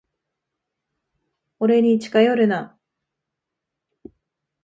[1.59, 2.75] 俺に近寄るな。